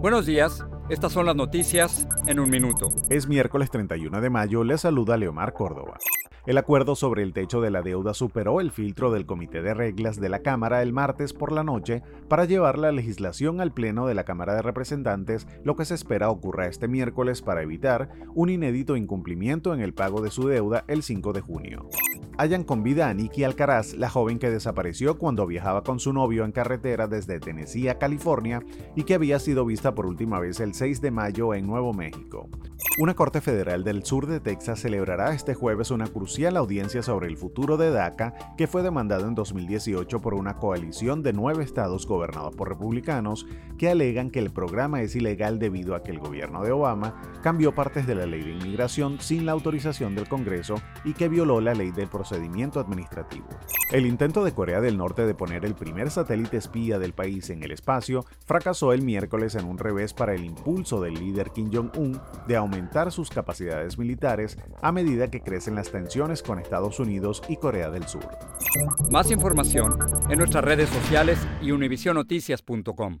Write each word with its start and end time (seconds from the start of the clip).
Buenos 0.00 0.26
días. 0.26 0.64
Estas 0.88 1.12
son 1.12 1.26
las 1.26 1.34
noticias 1.34 2.06
en 2.28 2.38
un 2.38 2.48
minuto. 2.48 2.88
Es 3.10 3.26
miércoles 3.26 3.68
31 3.68 4.20
de 4.20 4.30
mayo. 4.30 4.62
Le 4.62 4.78
saluda 4.78 5.16
Leomar 5.16 5.54
Córdoba. 5.54 5.98
El 6.46 6.56
acuerdo 6.56 6.94
sobre 6.94 7.24
el 7.24 7.32
techo 7.32 7.60
de 7.60 7.72
la 7.72 7.82
deuda 7.82 8.14
superó 8.14 8.60
el 8.60 8.70
filtro 8.70 9.10
del 9.10 9.26
Comité 9.26 9.60
de 9.60 9.74
Reglas 9.74 10.20
de 10.20 10.28
la 10.28 10.38
Cámara 10.38 10.82
el 10.82 10.92
martes 10.92 11.32
por 11.32 11.50
la 11.50 11.64
noche 11.64 12.04
para 12.28 12.44
llevar 12.44 12.78
la 12.78 12.92
legislación 12.92 13.60
al 13.60 13.72
Pleno 13.72 14.06
de 14.06 14.14
la 14.14 14.24
Cámara 14.24 14.54
de 14.54 14.62
Representantes, 14.62 15.48
lo 15.64 15.74
que 15.74 15.84
se 15.84 15.94
espera 15.94 16.30
ocurra 16.30 16.68
este 16.68 16.86
miércoles 16.86 17.42
para 17.42 17.62
evitar 17.62 18.08
un 18.36 18.50
inédito 18.50 18.96
incumplimiento 18.96 19.74
en 19.74 19.80
el 19.80 19.94
pago 19.94 20.22
de 20.22 20.30
su 20.30 20.46
deuda 20.46 20.84
el 20.86 21.02
5 21.02 21.32
de 21.32 21.40
junio. 21.40 21.88
Hayan 22.40 22.62
con 22.62 22.84
vida 22.84 23.08
a 23.08 23.14
Nikki 23.14 23.42
Alcaraz, 23.42 23.94
la 23.94 24.08
joven 24.08 24.38
que 24.38 24.48
desapareció 24.48 25.18
cuando 25.18 25.44
viajaba 25.44 25.82
con 25.82 25.98
su 25.98 26.12
novio 26.12 26.44
en 26.44 26.52
carretera 26.52 27.08
desde 27.08 27.40
Tennessee 27.40 27.88
a 27.88 27.98
California 27.98 28.62
y 28.94 29.02
que 29.02 29.14
había 29.14 29.40
sido 29.40 29.64
vista 29.64 29.96
por 29.96 30.06
última 30.06 30.38
vez 30.38 30.60
el 30.60 30.72
6 30.72 31.00
de 31.00 31.10
mayo 31.10 31.52
en 31.52 31.66
Nuevo 31.66 31.92
México. 31.92 32.48
Una 33.00 33.14
corte 33.14 33.40
federal 33.40 33.84
del 33.84 34.04
sur 34.04 34.26
de 34.26 34.40
Texas 34.40 34.80
celebrará 34.80 35.32
este 35.32 35.54
jueves 35.54 35.92
una 35.92 36.08
crucial 36.08 36.56
audiencia 36.56 37.00
sobre 37.02 37.28
el 37.28 37.36
futuro 37.36 37.76
de 37.76 37.90
DACA 37.90 38.34
que 38.56 38.66
fue 38.66 38.82
demandado 38.82 39.28
en 39.28 39.36
2018 39.36 40.20
por 40.20 40.34
una 40.34 40.56
coalición 40.56 41.22
de 41.22 41.32
nueve 41.32 41.62
estados 41.62 42.06
gobernados 42.06 42.56
por 42.56 42.68
republicanos 42.68 43.46
que 43.78 43.88
alegan 43.88 44.30
que 44.30 44.40
el 44.40 44.50
programa 44.50 45.00
es 45.00 45.14
ilegal 45.14 45.60
debido 45.60 45.94
a 45.94 46.02
que 46.02 46.10
el 46.10 46.18
gobierno 46.18 46.64
de 46.64 46.72
Obama 46.72 47.20
cambió 47.42 47.72
partes 47.72 48.06
de 48.06 48.16
la 48.16 48.26
ley 48.26 48.42
de 48.42 48.54
inmigración 48.54 49.20
sin 49.20 49.46
la 49.46 49.52
autorización 49.52 50.16
del 50.16 50.28
Congreso 50.28 50.74
y 51.04 51.14
que 51.14 51.28
violó 51.28 51.60
la 51.60 51.74
ley 51.74 51.92
del 51.92 52.08
procedimiento 52.28 52.78
administrativo. 52.80 53.46
El 53.90 54.06
intento 54.06 54.44
de 54.44 54.52
Corea 54.52 54.80
del 54.80 54.98
Norte 54.98 55.26
de 55.26 55.34
poner 55.34 55.64
el 55.64 55.74
primer 55.74 56.10
satélite 56.10 56.58
espía 56.58 56.98
del 56.98 57.14
país 57.14 57.48
en 57.50 57.62
el 57.62 57.70
espacio 57.70 58.24
fracasó 58.44 58.92
el 58.92 59.02
miércoles 59.02 59.54
en 59.54 59.64
un 59.64 59.78
revés 59.78 60.12
para 60.12 60.34
el 60.34 60.44
impulso 60.44 61.00
del 61.00 61.14
líder 61.14 61.50
Kim 61.50 61.70
Jong-un 61.72 62.20
de 62.46 62.56
aumentar 62.56 63.12
sus 63.12 63.30
capacidades 63.30 63.98
militares 63.98 64.58
a 64.82 64.92
medida 64.92 65.30
que 65.30 65.40
crecen 65.40 65.74
las 65.74 65.90
tensiones 65.90 66.42
con 66.42 66.58
Estados 66.58 67.00
Unidos 67.00 67.42
y 67.48 67.56
Corea 67.56 67.90
del 67.90 68.06
Sur. 68.06 68.28
Más 69.10 69.30
información 69.30 69.98
en 70.28 70.38
nuestras 70.38 70.64
redes 70.64 70.90
sociales 70.90 71.38
y 71.62 71.70
univisionoticias.com. 71.70 73.20